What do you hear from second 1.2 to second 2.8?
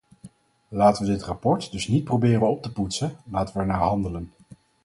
rapport dus niet proberen op te